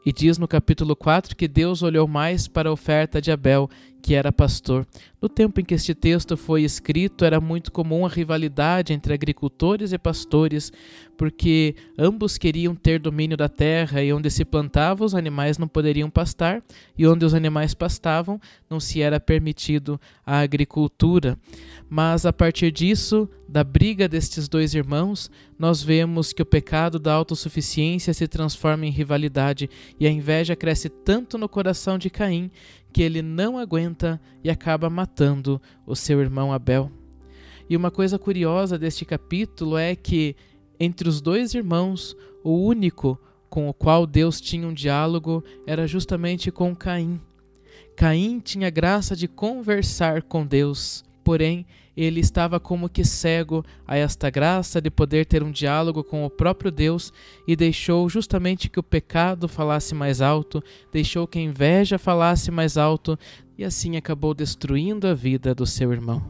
e 0.05 0.13
diz 0.13 0.37
no 0.37 0.47
capítulo 0.47 0.95
4 0.95 1.35
que 1.35 1.47
Deus 1.47 1.81
olhou 1.81 2.07
mais 2.07 2.47
para 2.47 2.69
a 2.69 2.71
oferta 2.71 3.19
de 3.19 3.31
Abel, 3.31 3.67
que 4.05 4.13
era 4.13 4.31
pastor. 4.31 4.85
No 5.19 5.27
tempo 5.27 5.59
em 5.59 5.65
que 5.65 5.73
este 5.73 5.95
texto 5.95 6.37
foi 6.37 6.61
escrito, 6.61 7.25
era 7.25 7.41
muito 7.41 7.71
comum 7.71 8.05
a 8.05 8.09
rivalidade 8.09 8.93
entre 8.93 9.15
agricultores 9.15 9.91
e 9.91 9.97
pastores, 9.97 10.71
porque 11.17 11.75
ambos 11.97 12.37
queriam 12.37 12.75
ter 12.75 12.99
domínio 12.99 13.35
da 13.35 13.49
terra 13.49 14.03
e 14.03 14.13
onde 14.13 14.29
se 14.29 14.45
plantava 14.45 15.03
os 15.03 15.15
animais 15.15 15.57
não 15.57 15.67
poderiam 15.67 16.07
pastar, 16.07 16.61
e 16.95 17.07
onde 17.07 17.25
os 17.25 17.33
animais 17.33 17.73
pastavam 17.73 18.39
não 18.69 18.79
se 18.79 19.01
era 19.01 19.19
permitido 19.19 19.99
a 20.23 20.37
agricultura. 20.37 21.35
Mas 21.89 22.25
a 22.25 22.33
partir 22.33 22.71
disso, 22.71 23.29
da 23.47 23.63
briga 23.63 24.07
destes 24.07 24.47
dois 24.47 24.73
irmãos, 24.73 25.29
nós 25.57 25.83
vemos 25.83 26.33
que 26.33 26.41
o 26.41 26.45
pecado 26.45 26.97
da 26.97 27.13
autossuficiência 27.13 28.13
se 28.13 28.27
transforma 28.27 28.85
em 28.85 28.91
rivalidade 28.91 29.69
e 29.99 30.07
a 30.07 30.11
inveja 30.11 30.55
cresce 30.55 30.89
tanto 30.89 31.37
no 31.37 31.47
coração 31.47 31.97
de 31.97 32.09
Caim 32.09 32.49
que 32.91 33.03
ele 33.03 33.21
não 33.21 33.57
aguenta 33.57 34.19
e 34.43 34.49
acaba 34.49 34.89
matando 34.89 35.61
o 35.85 35.95
seu 35.95 36.21
irmão 36.21 36.51
Abel. 36.51 36.91
E 37.69 37.75
uma 37.77 37.91
coisa 37.91 38.17
curiosa 38.17 38.77
deste 38.77 39.05
capítulo 39.05 39.77
é 39.77 39.95
que 39.95 40.35
Entre 40.79 41.07
os 41.07 41.21
dois 41.21 41.53
irmãos, 41.53 42.15
o 42.43 42.51
único 42.51 43.19
com 43.49 43.69
o 43.69 43.73
qual 43.73 44.05
Deus 44.05 44.41
tinha 44.41 44.67
um 44.67 44.73
diálogo 44.73 45.43
era 45.65 45.87
justamente 45.87 46.51
com 46.51 46.75
Caim. 46.75 47.21
Caim 47.95 48.39
tinha 48.39 48.69
graça 48.69 49.15
de 49.15 49.27
conversar 49.27 50.23
com 50.23 50.45
Deus, 50.45 51.05
porém 51.25 51.65
ele 51.97 52.19
estava 52.19 52.59
como 52.59 52.87
que 52.87 53.03
cego 53.03 53.65
a 53.87 53.97
esta 53.97 54.29
graça 54.29 54.79
de 54.79 54.91
poder 54.91 55.25
ter 55.25 55.41
um 55.41 55.51
diálogo 55.51 56.03
com 56.03 56.23
o 56.23 56.29
próprio 56.29 56.69
Deus 56.69 57.11
e 57.47 57.55
deixou 57.55 58.07
justamente 58.07 58.69
que 58.69 58.79
o 58.79 58.83
pecado 58.83 59.47
falasse 59.47 59.95
mais 59.95 60.21
alto, 60.21 60.63
deixou 60.91 61.25
que 61.25 61.39
a 61.39 61.41
inveja 61.41 61.97
falasse 61.97 62.51
mais 62.51 62.77
alto 62.77 63.17
e 63.57 63.63
assim 63.63 63.97
acabou 63.97 64.35
destruindo 64.35 65.07
a 65.07 65.15
vida 65.15 65.55
do 65.55 65.65
seu 65.65 65.91
irmão. 65.91 66.21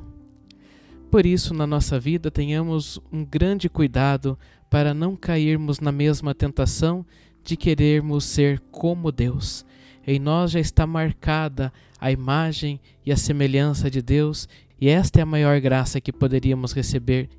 Por 1.12 1.26
isso, 1.26 1.54
na 1.54 1.68
nossa 1.68 2.00
vida, 2.00 2.32
tenhamos 2.32 3.00
um 3.12 3.26
grande 3.26 3.68
cuidado 3.68 4.38
para 4.70 4.94
não 4.94 5.16
cairmos 5.16 5.80
na 5.80 5.92
mesma 5.92 6.34
tentação 6.34 7.06
de 7.44 7.58
querermos 7.58 8.24
ser 8.24 8.60
como 8.72 9.12
Deus. 9.12 9.66
Em 10.08 10.20
nós 10.20 10.52
já 10.52 10.60
está 10.60 10.86
marcada 10.86 11.74
a 12.00 12.12
imagem 12.12 12.80
e 13.04 13.12
a 13.12 13.18
semelhança 13.18 13.90
de 13.90 14.02
Deus, 14.02 14.48
e 14.80 14.90
esta 14.90 15.20
é 15.20 15.24
a 15.24 15.26
maior 15.26 15.60
graça 15.60 16.02
que 16.02 16.12
poderíamos 16.12 16.74
receber. 16.74 17.30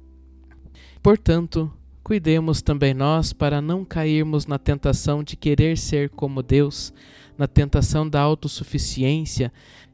Portanto, 1.02 1.72
cuidemos 2.02 2.62
também 2.62 2.94
nós 2.94 3.32
para 3.32 3.60
não 3.60 3.84
cairmos 3.84 4.46
na 4.46 4.58
tentação 4.58 5.22
de 5.22 5.36
querer 5.36 5.76
ser 5.76 6.10
como 6.10 6.42
Deus, 6.42 6.92
na 7.36 7.46
tentação 7.46 8.08
da 8.08 8.20
autossuficiência, 8.20 9.52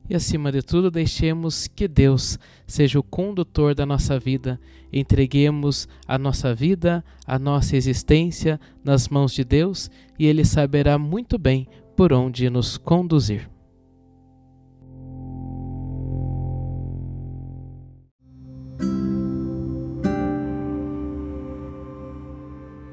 e 0.08 0.14
acima 0.14 0.50
de 0.50 0.62
tudo, 0.62 0.90
deixemos 0.90 1.66
que 1.66 1.86
Deus 1.86 2.38
seja 2.66 2.98
o 2.98 3.02
condutor 3.02 3.74
da 3.74 3.86
nossa 3.86 4.18
vida. 4.18 4.60
Entreguemos 4.92 5.88
a 6.06 6.18
nossa 6.18 6.54
vida, 6.54 7.04
a 7.26 7.38
nossa 7.38 7.76
existência 7.76 8.60
nas 8.84 9.08
mãos 9.08 9.32
de 9.32 9.44
Deus 9.44 9.90
e 10.18 10.26
Ele 10.26 10.44
saberá 10.44 10.98
muito 10.98 11.38
bem 11.38 11.66
por 11.96 12.12
onde 12.12 12.50
nos 12.50 12.76
conduzir. 12.76 13.48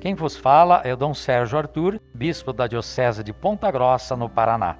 Quem 0.00 0.14
vos 0.14 0.36
fala 0.36 0.80
é 0.84 0.92
o 0.92 0.96
Dom 0.96 1.14
Sérgio 1.14 1.58
Arthur, 1.58 2.00
bispo 2.14 2.52
da 2.52 2.66
Diocese 2.66 3.22
de 3.22 3.32
Ponta 3.32 3.70
Grossa, 3.70 4.16
no 4.16 4.28
Paraná. 4.28 4.78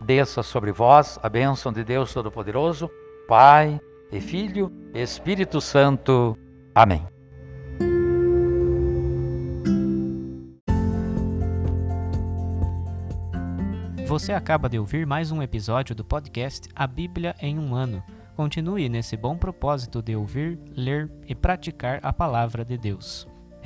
Desça 0.00 0.42
sobre 0.42 0.72
vós 0.72 1.18
a 1.22 1.28
bênção 1.28 1.72
de 1.72 1.84
Deus 1.84 2.12
Todo-Poderoso, 2.12 2.90
Pai 3.28 3.80
e 4.10 4.20
Filho 4.20 4.72
Espírito 4.94 5.60
Santo. 5.60 6.36
Amém. 6.74 7.06
Você 14.06 14.32
acaba 14.32 14.68
de 14.68 14.78
ouvir 14.78 15.06
mais 15.06 15.30
um 15.30 15.42
episódio 15.42 15.94
do 15.94 16.02
podcast 16.02 16.68
A 16.74 16.86
Bíblia 16.86 17.34
em 17.40 17.58
um 17.58 17.74
Ano. 17.74 18.02
Continue 18.34 18.88
nesse 18.88 19.16
bom 19.16 19.36
propósito 19.36 20.00
de 20.00 20.16
ouvir, 20.16 20.58
ler 20.74 21.10
e 21.26 21.34
praticar 21.34 22.00
a 22.02 22.12
palavra 22.12 22.64
de 22.64 22.78
Deus. 22.78 23.28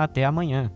Até 0.00 0.24
amanhã. 0.24 0.72